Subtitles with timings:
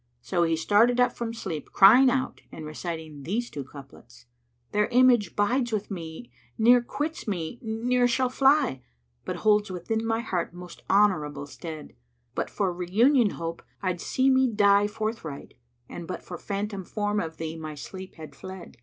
[0.19, 4.25] So he started up from sleep crying out and reciting these two couplets,
[4.71, 10.03] "Their image bides with me, ne'er quits me, ne'er shall fly; * But holds within
[10.03, 11.93] my heart most honourable stead;
[12.33, 17.19] But for reunion hope, I'd see me die forthright, * And but for phantom form
[17.19, 18.77] of thee my sleep had fled."